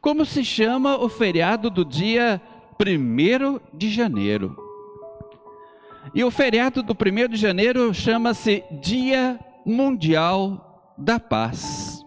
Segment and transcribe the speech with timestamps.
[0.00, 2.40] Como se chama o feriado do dia
[2.80, 4.56] 1 de janeiro?
[6.14, 12.00] E o feriado do 1 de janeiro chama-se Dia Mundial da Paz.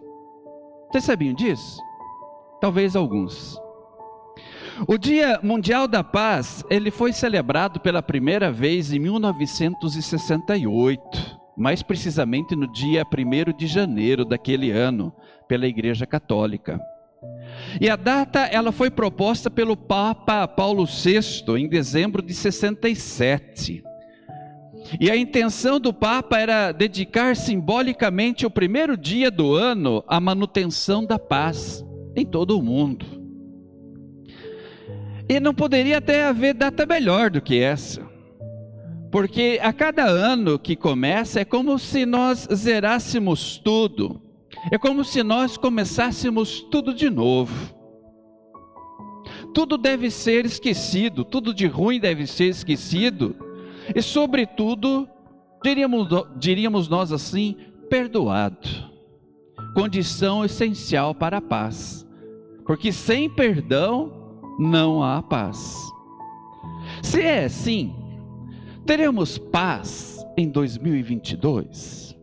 [0.90, 1.78] Vocês sabiam disso?
[2.60, 3.60] Talvez alguns.
[4.88, 12.56] O Dia Mundial da Paz, ele foi celebrado pela primeira vez em 1968, mais precisamente
[12.56, 15.12] no dia 1 de janeiro daquele ano,
[15.46, 16.80] pela Igreja Católica.
[17.80, 23.82] E a data ela foi proposta pelo Papa Paulo VI em dezembro de 67.
[25.00, 31.04] E a intenção do Papa era dedicar simbolicamente o primeiro dia do ano à manutenção
[31.04, 31.84] da paz
[32.16, 33.06] em todo o mundo.
[35.28, 38.06] E não poderia até haver data melhor do que essa.
[39.10, 44.20] Porque a cada ano que começa é como se nós zerássemos tudo.
[44.70, 47.74] É como se nós começássemos tudo de novo.
[49.52, 53.34] Tudo deve ser esquecido, tudo de ruim deve ser esquecido.
[53.94, 55.08] E, sobretudo,
[55.62, 57.56] diríamos, diríamos nós assim,
[57.90, 58.68] perdoado.
[59.74, 62.06] Condição essencial para a paz.
[62.64, 65.76] Porque sem perdão não há paz.
[67.02, 67.94] Se é assim,
[68.86, 72.16] teremos paz em 2022?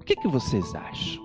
[0.00, 1.24] O que, que vocês acham?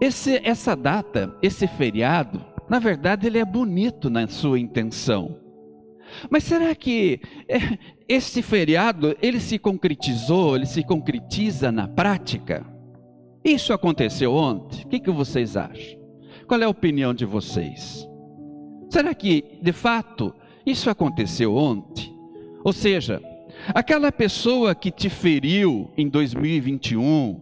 [0.00, 5.38] Esse, essa data, esse feriado, na verdade, ele é bonito na sua intenção.
[6.30, 12.64] Mas será que é, esse feriado ele se concretizou, ele se concretiza na prática?
[13.44, 14.84] Isso aconteceu ontem?
[14.84, 15.98] O que, que vocês acham?
[16.46, 18.08] Qual é a opinião de vocês?
[18.88, 22.14] Será que, de fato, isso aconteceu ontem?
[22.62, 23.20] Ou seja,
[23.68, 27.40] aquela pessoa que te feriu em 2021,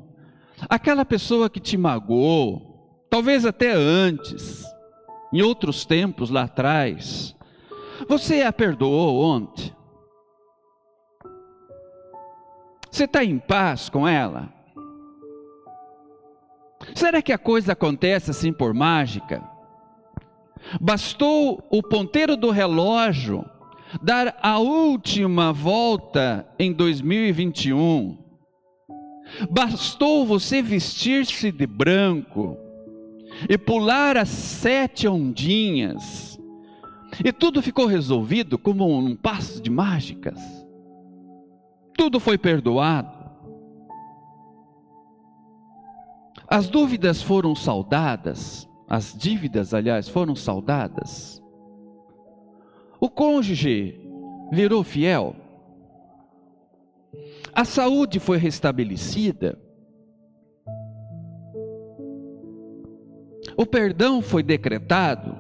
[0.69, 4.65] aquela pessoa que te magoou, talvez até antes,
[5.33, 7.35] em outros tempos lá atrás,
[8.09, 9.73] você a perdoou ontem?
[12.91, 14.53] Você está em paz com ela?
[16.95, 19.43] Será que a coisa acontece assim por mágica?
[20.81, 23.45] Bastou o ponteiro do relógio
[24.01, 28.22] dar a última volta em 2021.
[29.51, 32.57] Bastou você vestir-se de branco
[33.49, 36.39] e pular as sete ondinhas,
[37.25, 40.39] e tudo ficou resolvido como um passo de mágicas.
[41.97, 43.23] Tudo foi perdoado.
[46.49, 51.43] As dúvidas foram saudadas, as dívidas, aliás, foram saudadas.
[53.01, 53.99] O cônjuge
[54.51, 55.35] virou fiel.
[57.55, 59.59] A saúde foi restabelecida.
[63.57, 65.37] O perdão foi decretado.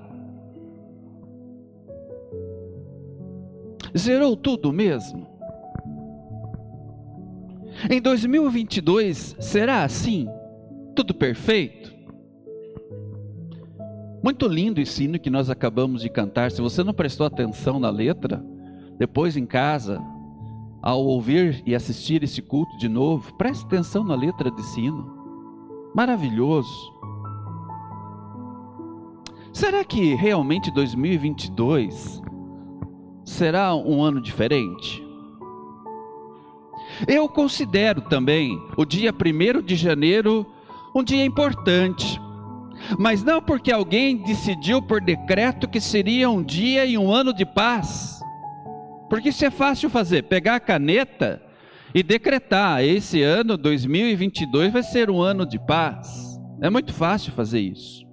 [3.96, 5.26] Zerou tudo mesmo.
[7.90, 10.28] Em 2022 será assim?
[10.94, 11.92] Tudo perfeito?
[14.22, 16.50] Muito lindo o ensino que nós acabamos de cantar.
[16.50, 18.44] Se você não prestou atenção na letra,
[18.98, 20.00] depois em casa,
[20.82, 25.22] ao ouvir e assistir esse culto de novo, preste atenção na letra de sino.
[25.94, 26.92] Maravilhoso.
[29.52, 32.20] Será que realmente 2022
[33.24, 35.02] será um ano diferente?
[37.06, 40.46] Eu considero também o dia 1 de janeiro
[40.94, 42.20] um dia importante,
[42.98, 47.44] mas não porque alguém decidiu por decreto que seria um dia e um ano de
[47.44, 48.21] paz,
[49.12, 51.42] porque isso é fácil fazer, pegar a caneta
[51.94, 56.40] e decretar: esse ano 2022 vai ser um ano de paz.
[56.62, 58.06] É muito fácil fazer isso.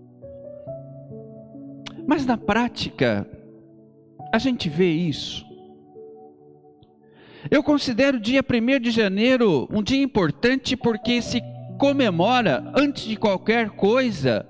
[2.06, 3.26] Mas na prática,
[4.34, 5.46] a gente vê isso.
[7.50, 11.42] Eu considero o dia 1 de janeiro um dia importante porque se
[11.78, 14.46] comemora, antes de qualquer coisa,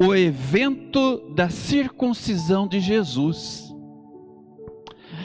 [0.00, 3.69] o evento da circuncisão de Jesus.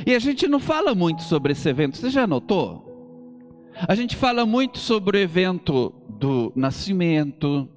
[0.06, 2.84] E a gente não fala muito sobre esse evento, você já notou?
[3.88, 7.68] A gente fala muito sobre o evento do nascimento,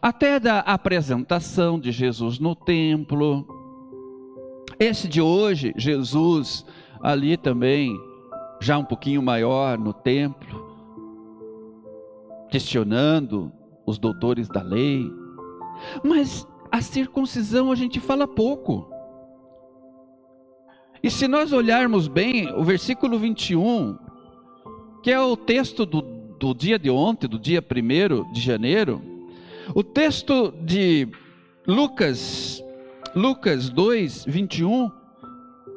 [0.00, 3.46] até da apresentação de Jesus no templo.
[4.78, 6.64] Esse de hoje, Jesus
[7.00, 7.94] ali também,
[8.60, 10.64] já um pouquinho maior no templo
[12.54, 13.50] questionando
[13.84, 15.12] os doutores da lei.
[16.04, 18.88] Mas a circuncisão a gente fala pouco.
[21.04, 23.98] E se nós olharmos bem o versículo 21,
[25.02, 29.02] que é o texto do, do dia de ontem, do dia 1 de janeiro,
[29.74, 31.06] O texto de
[31.66, 32.64] Lucas,
[33.14, 34.90] Lucas 2, 21,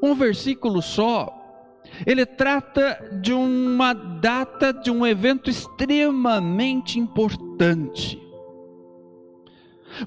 [0.02, 1.30] um versículo só,
[2.06, 8.18] ele trata de uma data, de um evento extremamente importante.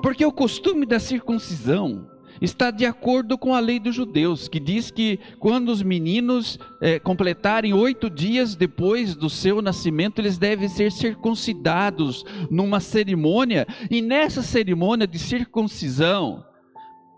[0.02, 2.08] Porque o costume da circuncisão
[2.40, 6.98] está de acordo com a lei dos judeus, que diz que quando os meninos é,
[6.98, 14.42] completarem oito dias depois do seu nascimento, eles devem ser circuncidados numa cerimônia, e nessa
[14.42, 16.44] cerimônia de circuncisão,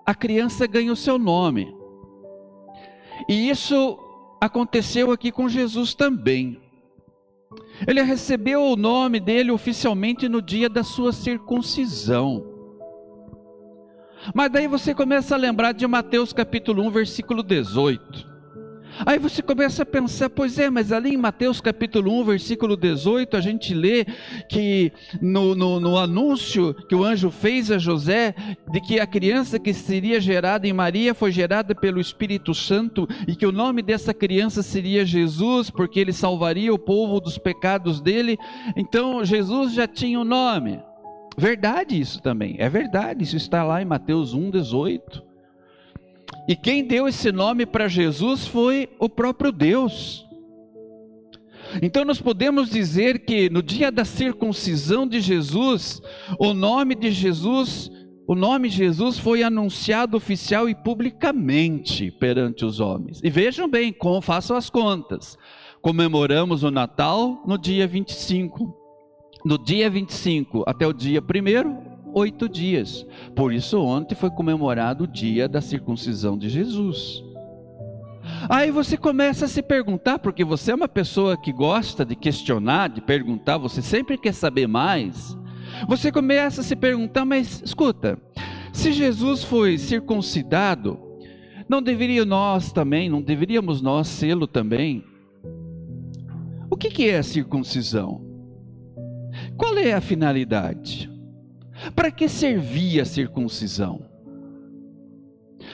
[0.04, 1.72] a criança ganha o seu nome.
[3.28, 3.98] E isso
[4.40, 6.60] aconteceu aqui com Jesus também.
[7.86, 12.51] Ele recebeu o nome dele oficialmente no dia da sua circuncisão.
[14.34, 18.32] Mas daí você começa a lembrar de Mateus capítulo 1, versículo 18.
[19.06, 23.36] Aí você começa a pensar, pois é, mas ali em Mateus capítulo 1, versículo 18,
[23.36, 24.04] a gente lê
[24.48, 28.34] que no, no, no, anúncio que o anjo fez a José,
[28.70, 33.34] de que a criança que seria gerada em Maria foi gerada pelo Espírito Santo e
[33.34, 38.38] que o nome dessa criança seria Jesus, porque ele salvaria o povo dos pecados dele.
[38.76, 40.80] Então Jesus já tinha o um nome.
[41.37, 45.23] Verdade isso também, é verdade, isso está lá em Mateus 1, 18.
[46.49, 50.26] E quem deu esse nome para Jesus foi o próprio Deus.
[51.81, 56.02] Então nós podemos dizer que no dia da circuncisão de Jesus,
[56.38, 57.90] o nome de Jesus,
[58.26, 63.20] o nome Jesus foi anunciado oficial e publicamente perante os homens.
[63.23, 65.38] E vejam bem, como façam as contas.
[65.81, 68.81] Comemoramos o Natal no dia 25.
[69.44, 73.06] No dia 25 até o dia 1 oito dias.
[73.35, 77.23] Por isso, ontem foi comemorado o dia da circuncisão de Jesus.
[78.49, 82.89] Aí você começa a se perguntar, porque você é uma pessoa que gosta de questionar,
[82.89, 85.37] de perguntar, você sempre quer saber mais.
[85.89, 88.19] Você começa a se perguntar, mas escuta,
[88.73, 91.00] se Jesus foi circuncidado,
[91.69, 95.05] não deveria nós também, não deveríamos nós sê-lo também?
[96.71, 98.31] O que, que é a circuncisão?
[99.62, 101.09] Qual é a finalidade?
[101.94, 104.05] Para que servia a circuncisão?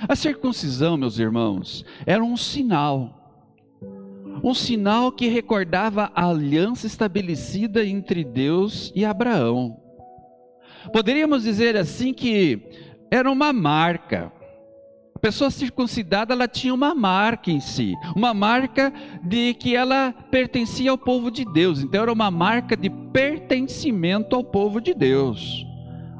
[0.06, 3.40] A circuncisão, meus irmãos, era um sinal.
[4.44, 9.80] Um sinal que recordava a aliança estabelecida entre Deus e Abraão.
[10.92, 12.60] Poderíamos dizer assim que
[13.10, 14.30] era uma marca.
[15.18, 20.92] A pessoa circuncidada, ela tinha uma marca em si, uma marca de que ela pertencia
[20.92, 21.82] ao povo de Deus.
[21.82, 25.66] Então era uma marca de pertencimento ao povo de Deus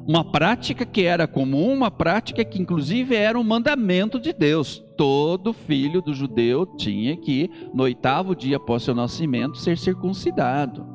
[0.05, 4.83] uma prática que era comum, uma prática que inclusive era um mandamento de Deus.
[4.97, 10.87] Todo filho do judeu tinha que, no oitavo dia após seu nascimento, ser circuncidado.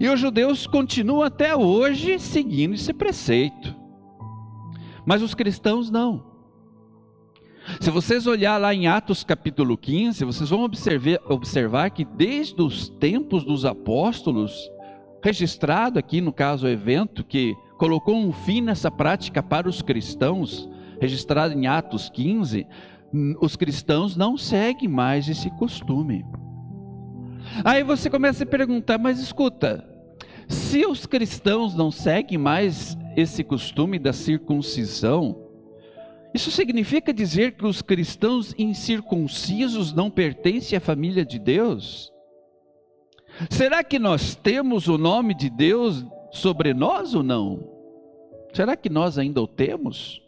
[0.00, 3.76] E os judeus continuam até hoje seguindo esse preceito.
[5.04, 6.33] Mas os cristãos não.
[7.84, 12.88] Se vocês olhar lá em Atos capítulo 15, vocês vão observar, observar que desde os
[12.88, 14.70] tempos dos apóstolos,
[15.22, 20.66] registrado aqui no caso o evento que colocou um fim nessa prática para os cristãos,
[20.98, 22.66] registrado em Atos 15,
[23.38, 26.24] os cristãos não seguem mais esse costume.
[27.62, 29.86] Aí você começa a perguntar, mas escuta,
[30.48, 35.43] se os cristãos não seguem mais esse costume da circuncisão,
[36.34, 42.12] isso significa dizer que os cristãos incircuncisos não pertencem à família de Deus?
[43.48, 47.72] Será que nós temos o nome de Deus sobre nós ou não?
[48.52, 50.20] Será que nós ainda o temos?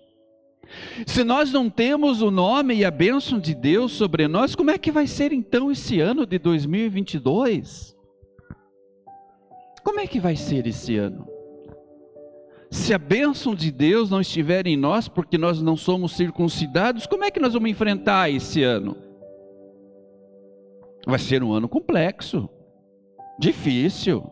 [1.07, 4.79] Se nós não temos o nome e a bênção de Deus sobre nós, como é
[4.79, 7.97] que vai ser então esse ano de 2022?
[9.83, 11.36] Como é que vai ser esse ano?
[12.71, 17.25] Se a bênção de Deus não estiver em nós, porque nós não somos circuncidados, como
[17.25, 18.97] é que nós vamos enfrentar esse ano?
[21.07, 22.49] Vai ser um ano complexo,
[23.39, 24.29] difícil.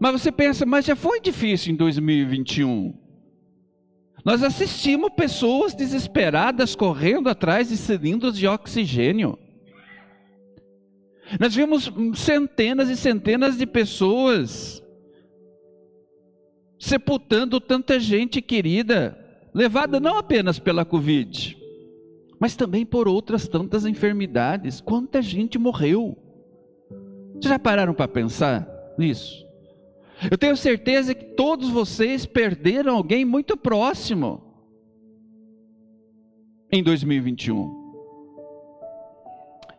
[0.00, 2.92] Mas você pensa, mas já foi difícil em 2021.
[4.24, 9.38] Nós assistimos pessoas desesperadas correndo atrás de cilindros de oxigênio.
[11.38, 14.81] Nós vimos centenas e centenas de pessoas
[16.82, 19.16] sepultando tanta gente querida,
[19.54, 21.56] levada não apenas pela Covid,
[22.40, 24.80] mas também por outras tantas enfermidades.
[24.80, 26.18] Quanta gente morreu?
[27.34, 29.46] Vocês já pararam para pensar nisso?
[30.28, 34.42] Eu tenho certeza que todos vocês perderam alguém muito próximo
[36.68, 37.80] em 2021.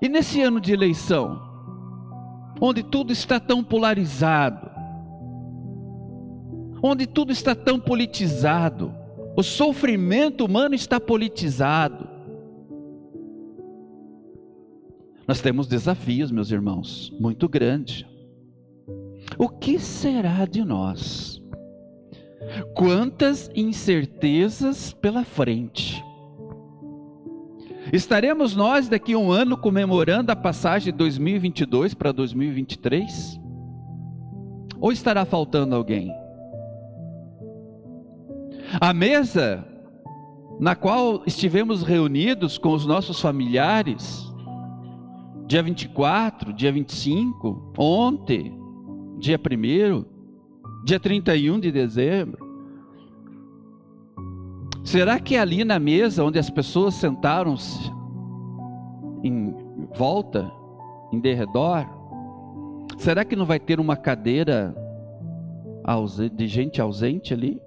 [0.01, 1.37] E nesse ano de eleição,
[2.61, 4.72] onde tudo está tão polarizado,
[6.85, 8.93] onde tudo está tão politizado,
[9.37, 12.09] o sofrimento humano está politizado.
[15.25, 18.05] Nós temos desafios, meus irmãos, muito grandes.
[19.37, 21.41] O que será de nós?
[22.75, 26.03] Quantas incertezas pela frente.
[27.93, 33.39] Estaremos nós daqui a um ano comemorando a passagem de 2022 para 2023?
[34.81, 36.11] Ou estará faltando alguém?
[38.81, 39.65] A mesa
[40.59, 44.31] na qual estivemos reunidos com os nossos familiares,
[45.45, 48.57] dia 24, dia 25, ontem,
[49.19, 50.05] dia 1,
[50.85, 52.43] dia 31 de dezembro.
[54.83, 57.91] Será que ali na mesa onde as pessoas sentaram-se
[59.23, 59.53] em
[59.95, 60.51] volta,
[61.11, 61.85] em derredor,
[62.97, 64.75] será que não vai ter uma cadeira
[66.35, 67.61] de gente ausente ali?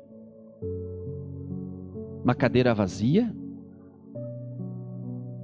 [2.26, 3.32] Uma cadeira vazia?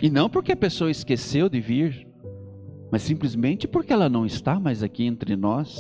[0.03, 2.09] E não porque a pessoa esqueceu de vir,
[2.91, 5.79] mas simplesmente porque ela não está mais aqui entre nós.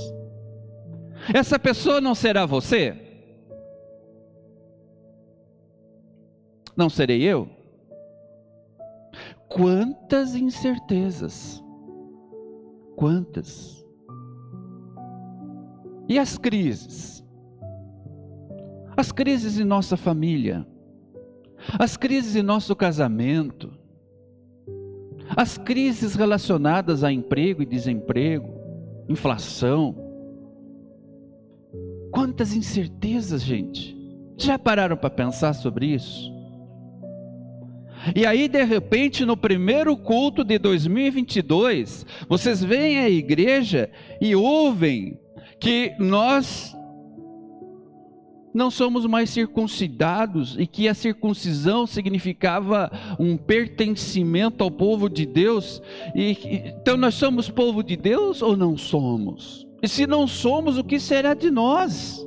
[1.34, 2.96] Essa pessoa não será você?
[6.76, 7.50] Não serei eu?
[9.48, 11.60] Quantas incertezas,
[12.94, 13.84] quantas.
[16.08, 17.24] E as crises?
[18.96, 20.64] As crises em nossa família,
[21.78, 23.72] as crises em nosso casamento,
[25.36, 28.48] as crises relacionadas a emprego e desemprego,
[29.08, 29.96] inflação.
[32.10, 33.96] Quantas incertezas, gente.
[34.36, 36.30] Já pararam para pensar sobre isso?
[38.16, 43.88] E aí, de repente, no primeiro culto de 2022, vocês vêm à igreja
[44.20, 45.18] e ouvem
[45.60, 46.76] que nós
[48.54, 55.82] não somos mais circuncidados e que a circuncisão significava um pertencimento ao povo de Deus.
[56.14, 59.66] E, então nós somos povo de Deus ou não somos?
[59.82, 62.26] E se não somos, o que será de nós?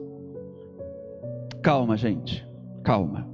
[1.61, 2.45] Calma, gente,
[2.83, 3.27] calma.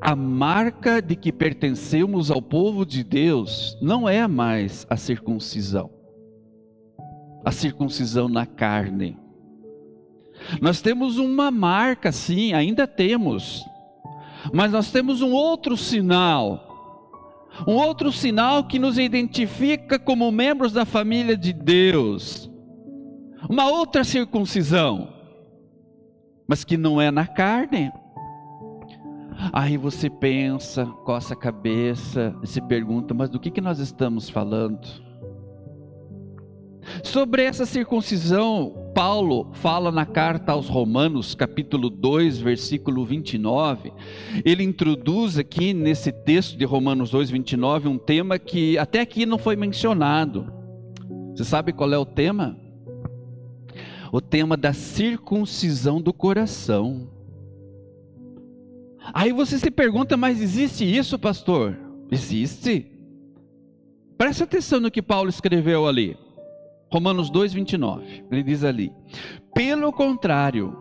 [0.00, 5.90] A marca de que pertencemos ao povo de Deus não é mais a circuncisão.
[7.44, 9.18] A circuncisão na carne
[10.60, 13.64] nós temos uma marca, sim, ainda temos.
[14.52, 16.68] Mas nós temos um outro sinal.
[17.66, 22.50] Um outro sinal que nos identifica como membros da família de Deus.
[23.48, 25.12] Uma outra circuncisão.
[26.46, 27.92] Mas que não é na carne.
[29.52, 34.28] Aí você pensa, coça a cabeça e se pergunta: mas do que, que nós estamos
[34.28, 35.11] falando?
[37.02, 43.92] Sobre essa circuncisão, Paulo fala na carta aos Romanos, capítulo 2, versículo 29.
[44.44, 49.38] Ele introduz aqui nesse texto de Romanos 2, 29, um tema que até aqui não
[49.38, 50.52] foi mencionado.
[51.34, 52.58] Você sabe qual é o tema?
[54.12, 57.08] O tema da circuncisão do coração.
[59.14, 61.78] Aí você se pergunta, mas existe isso, pastor?
[62.10, 62.86] Existe.
[64.18, 66.16] Preste atenção no que Paulo escreveu ali.
[66.92, 68.24] Romanos 2, 29.
[68.30, 68.92] Ele diz ali:
[69.54, 70.76] Pelo contrário,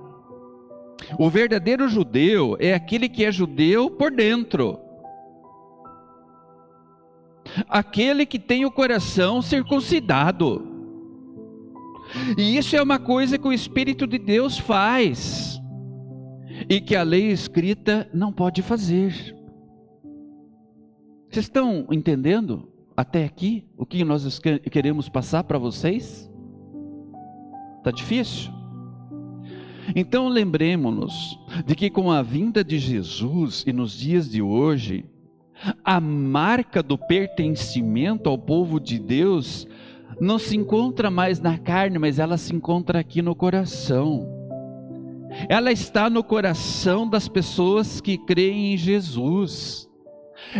[1.17, 4.77] o verdadeiro judeu é aquele que é judeu por dentro.
[7.67, 10.67] Aquele que tem o coração circuncidado.
[12.37, 15.61] E isso é uma coisa que o Espírito de Deus faz.
[16.69, 19.13] E que a lei escrita não pode fazer.
[21.29, 22.69] Vocês estão entendendo?
[22.95, 26.29] Até aqui o que nós queremos passar para vocês?
[27.77, 28.51] Está difícil?
[29.95, 35.05] Então lembremos-nos de que com a vinda de Jesus e nos dias de hoje,
[35.83, 39.67] a marca do pertencimento ao povo de Deus
[40.19, 44.27] não se encontra mais na carne, mas ela se encontra aqui no coração.
[45.49, 49.89] Ela está no coração das pessoas que creem em Jesus.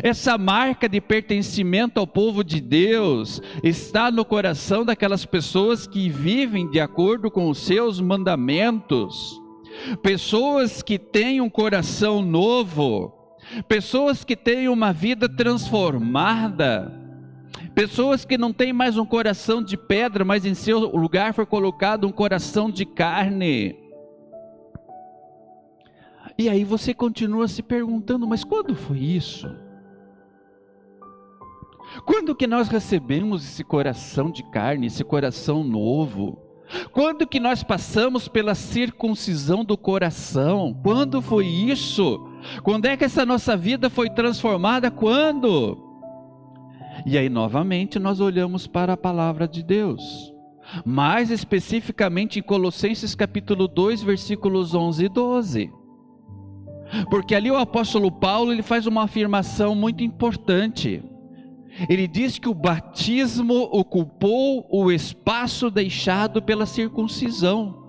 [0.04, 6.70] Essa marca de pertencimento ao povo de Deus está no coração daquelas pessoas que vivem
[6.70, 9.40] de acordo com os seus mandamentos.
[10.02, 13.14] Pessoas que têm um coração novo,
[13.68, 16.94] pessoas que têm uma vida transformada,
[17.76, 22.08] pessoas que não têm mais um coração de pedra, mas em seu lugar foi colocado
[22.08, 23.76] um coração de carne.
[26.38, 29.54] E aí você continua se perguntando, mas quando foi isso?
[32.06, 36.40] Quando que nós recebemos esse coração de carne, esse coração novo?
[36.92, 40.74] Quando que nós passamos pela circuncisão do coração?
[40.82, 42.28] Quando foi isso?
[42.64, 44.90] Quando é que essa nossa vida foi transformada?
[44.90, 45.78] Quando?
[47.06, 50.34] E aí novamente nós olhamos para a palavra de Deus.
[50.86, 55.72] Mais especificamente em Colossenses capítulo 2, versículos 11 e 12.
[57.10, 61.04] Porque ali o apóstolo Paulo ele faz uma afirmação muito importante.
[61.90, 67.80] Ele diz que o batismo ocupou o espaço deixado pela circuncisão.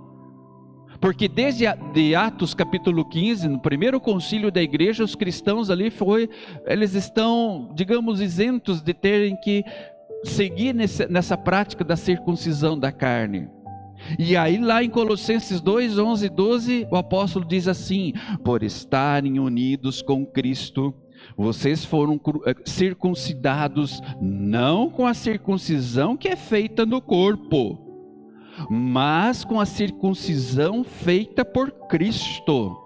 [1.00, 6.30] Porque desde de Atos capítulo 15, no primeiro concílio da igreja, os cristãos ali foi,
[6.64, 9.64] eles estão, digamos, isentos de terem que
[10.22, 13.48] seguir nessa, nessa prática da circuncisão da carne.
[14.18, 18.12] E aí, lá em Colossenses 2, 11 e 12, o apóstolo diz assim:
[18.44, 20.94] Por estarem unidos com Cristo,
[21.36, 27.78] vocês foram eh, circuncidados não com a circuncisão que é feita no corpo,
[28.70, 32.78] mas com a circuncisão feita por Cristo,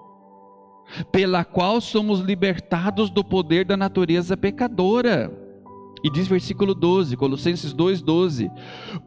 [1.11, 5.45] pela qual somos libertados do poder da natureza pecadora.
[6.05, 8.49] E diz versículo 12, Colossenses 2:12: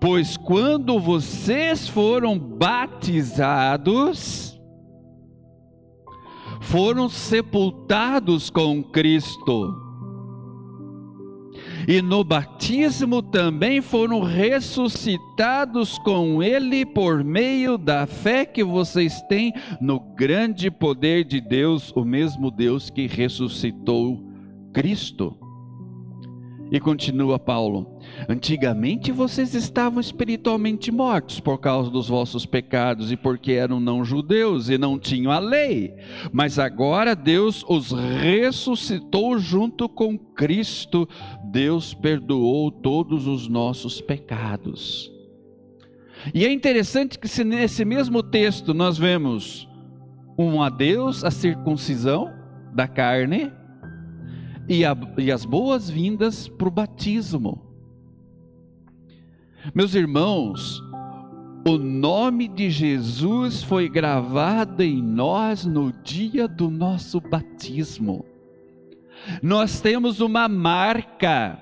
[0.02, 3.80] Pois quando vocês foram batizados,
[6.62, 9.90] foram sepultados com Cristo.
[11.88, 19.52] E no batismo também foram ressuscitados com Ele por meio da fé que vocês têm
[19.82, 24.24] no grande poder de Deus, o mesmo Deus que ressuscitou
[24.72, 25.49] Cristo.
[26.72, 33.54] E continua Paulo: Antigamente vocês estavam espiritualmente mortos por causa dos vossos pecados e porque
[33.54, 35.96] eram não-judeus e não tinham a lei.
[36.32, 41.08] Mas agora Deus os ressuscitou junto com Cristo.
[41.46, 45.12] Deus perdoou todos os nossos pecados.
[46.34, 49.68] E é interessante que se nesse mesmo texto nós vemos
[50.38, 52.32] um adeus à circuncisão
[52.74, 53.52] da carne
[54.70, 57.66] e, a, e as boas-vindas para o batismo.
[59.74, 60.82] Meus irmãos,
[61.68, 68.24] o nome de Jesus foi gravado em nós no dia do nosso batismo.
[69.44, 71.62] Nós temos uma marca,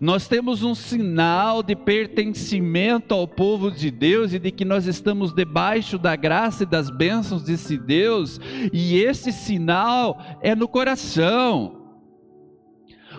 [0.00, 5.34] nós temos um sinal de pertencimento ao povo de Deus e de que nós estamos
[5.34, 8.40] debaixo da graça e das bênçãos desse Deus,
[8.72, 11.75] e esse sinal é no coração.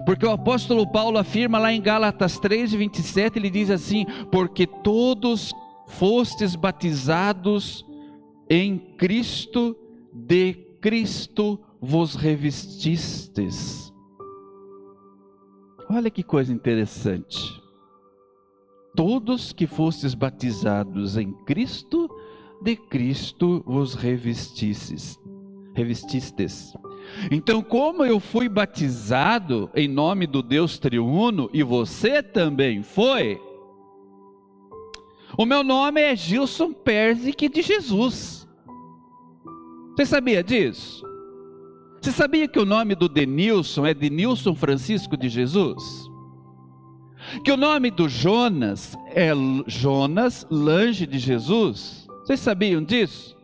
[0.07, 5.53] Porque o apóstolo Paulo afirma lá em Gálatas 3, 27, ele diz assim: Porque todos
[5.85, 7.85] fostes batizados
[8.49, 9.75] em Cristo,
[10.13, 13.93] de Cristo vos revestistes.
[15.89, 17.61] Olha que coisa interessante.
[18.95, 22.09] Todos que fostes batizados em Cristo,
[22.61, 25.19] de Cristo vos revestistes.
[25.75, 26.73] Revestistes.
[27.31, 33.39] Então, como eu fui batizado em nome do Deus triuno e você também foi,
[35.37, 38.47] o meu nome é Gilson Persic de Jesus.
[39.95, 41.05] Você sabia disso?
[42.01, 46.09] Você sabia que o nome do Denilson é Denilson Francisco de Jesus?
[47.43, 49.31] Que o nome do Jonas é
[49.67, 52.07] Jonas Lange de Jesus?
[52.23, 53.36] Vocês sabiam disso?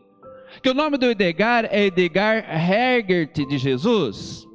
[0.63, 4.47] Que o nome do Edgar é Edgar Hergert de Jesus.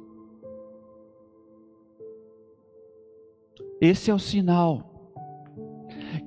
[3.79, 5.13] Esse é o sinal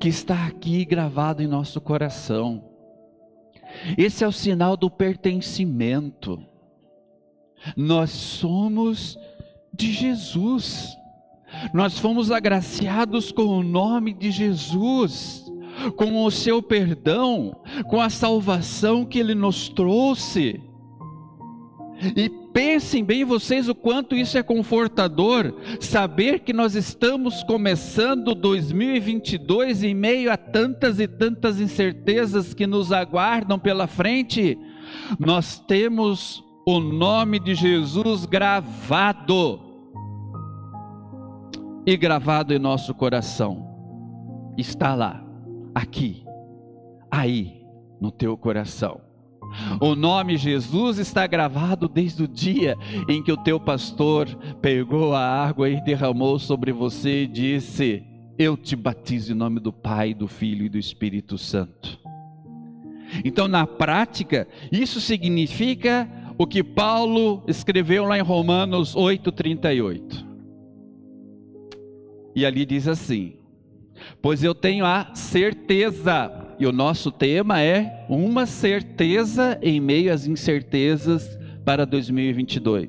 [0.01, 2.65] que está aqui gravado em nosso coração.
[3.99, 6.41] Esse é o sinal do pertencimento.
[7.77, 9.19] Nós somos
[9.75, 10.97] de Jesus.
[11.75, 15.42] Nós fomos agraciados com o nome de Jesus
[15.91, 17.57] com o seu perdão,
[17.89, 20.61] com a salvação que ele nos trouxe.
[22.17, 29.85] E pensem bem vocês o quanto isso é confortador, saber que nós estamos começando 2022
[29.85, 34.59] em meio a tantas e tantas incertezas que nos aguardam pela frente.
[35.19, 39.61] Nós temos o nome de Jesus gravado
[41.87, 43.69] e gravado em nosso coração.
[44.59, 45.32] Está lá
[45.75, 46.25] aqui,
[47.11, 47.63] aí,
[48.01, 49.01] no teu coração.
[49.81, 52.77] O nome Jesus está gravado desde o dia
[53.09, 54.27] em que o teu pastor
[54.61, 58.03] pegou a água e derramou sobre você e disse:
[58.39, 62.01] Eu te batizo em nome do Pai, do Filho e do Espírito Santo.
[63.25, 66.09] Então, na prática, isso significa
[66.39, 70.27] o que Paulo escreveu lá em Romanos 8,38.
[72.35, 73.35] E ali diz assim:
[74.23, 80.29] Pois eu tenho a certeza, e o nosso tema é uma certeza em meio às
[80.29, 82.89] incertezas para 2022.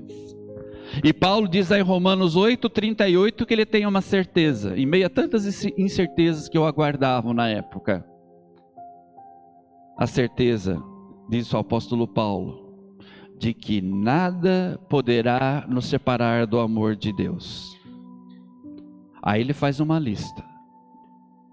[1.04, 5.10] E Paulo diz aí em Romanos 8:38 que ele tem uma certeza, em meio a
[5.10, 8.06] tantas incertezas que o aguardavam na época.
[9.98, 10.80] A certeza,
[11.28, 12.78] diz o apóstolo Paulo,
[13.40, 17.76] de que nada poderá nos separar do amor de Deus.
[19.24, 20.53] Aí ele faz uma lista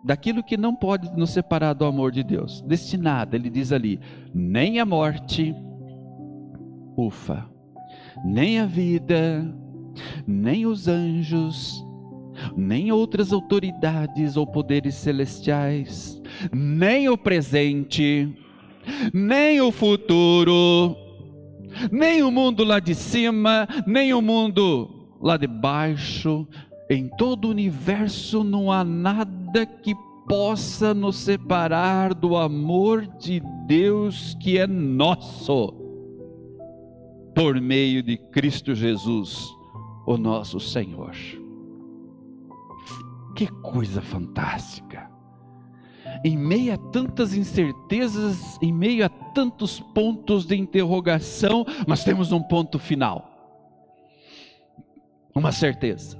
[0.04, 2.62] daquilo que não pode nos separar do amor de Deus.
[2.62, 4.00] Destinada, ele diz ali,
[4.34, 5.54] nem a morte,
[6.96, 7.46] ufa,
[8.24, 9.54] nem a vida,
[10.26, 11.84] nem os anjos,
[12.56, 16.20] nem outras autoridades ou poderes celestiais,
[16.52, 18.34] nem o presente,
[19.12, 20.96] nem o futuro,
[21.92, 26.48] nem o mundo lá de cima, nem o mundo lá de baixo,
[26.90, 29.94] em todo o universo não há nada que
[30.26, 35.72] possa nos separar do amor de Deus que é nosso,
[37.32, 39.48] por meio de Cristo Jesus,
[40.04, 41.14] o nosso Senhor.
[43.36, 45.08] Que coisa fantástica!
[46.24, 52.42] Em meio a tantas incertezas, em meio a tantos pontos de interrogação, mas temos um
[52.42, 53.30] ponto final.
[55.32, 56.19] Uma certeza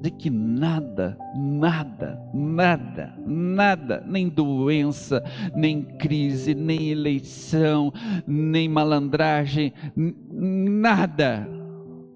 [0.00, 5.22] de que nada, nada, nada, nada, nem doença,
[5.54, 7.92] nem crise, nem eleição,
[8.26, 11.46] nem malandragem, nada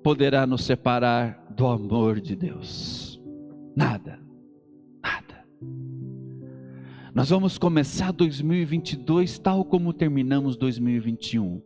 [0.03, 3.21] poderá nos separar do amor de Deus.
[3.77, 4.19] Nada,
[5.03, 5.47] nada.
[7.15, 11.61] Nós vamos começar 2022 tal como terminamos 2021,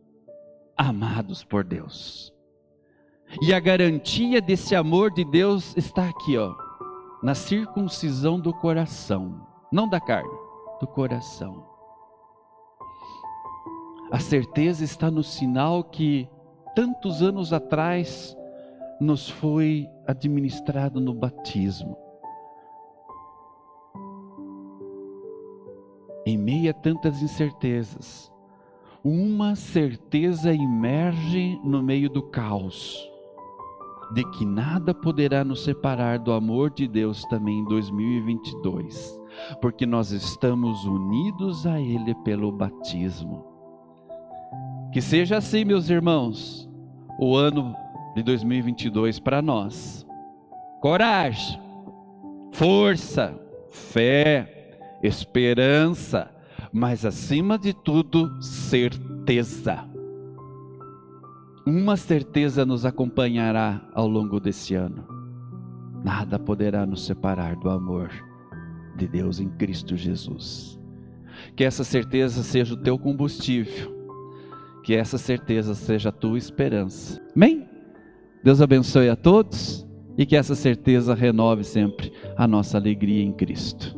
[0.77, 2.37] amados por Deus
[3.43, 6.55] e a garantia desse amor de Deus está aqui, ó,
[7.23, 10.31] na circuncisão do coração, não da carne,
[10.81, 11.67] do coração.
[14.11, 16.27] A certeza está no sinal que
[16.75, 18.35] tantos anos atrás
[18.99, 21.97] nos foi administrado no batismo.
[26.25, 28.33] Em meio a tantas incertezas,
[29.05, 33.09] uma certeza emerge no meio do caos
[34.13, 39.21] de que nada poderá nos separar do amor de Deus também em 2022,
[39.61, 43.45] porque nós estamos unidos a Ele pelo batismo.
[44.93, 46.69] Que seja assim, meus irmãos,
[47.19, 47.75] o ano
[48.15, 50.07] de 2022 para nós.
[50.81, 51.61] Coragem,
[52.53, 56.31] força, fé, esperança,
[56.73, 59.98] mas acima de tudo, certeza
[61.69, 65.07] uma certeza nos acompanhará ao longo desse ano:
[66.03, 68.11] nada poderá nos separar do amor
[68.97, 70.81] de Deus em Cristo Jesus.
[71.55, 73.95] Que essa certeza seja o teu combustível,
[74.83, 77.23] que essa certeza seja a tua esperança.
[77.37, 77.69] Amém?
[78.43, 83.97] Deus abençoe a todos e que essa certeza renove sempre a nossa alegria em Cristo.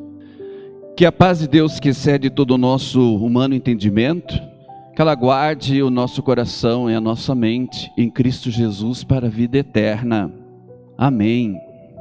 [0.97, 4.35] Que a paz de Deus, que excede todo o nosso humano entendimento,
[5.01, 9.31] que ela guarde o nosso coração e a nossa mente em Cristo Jesus para a
[9.31, 10.31] vida eterna.
[10.99, 11.70] Amém.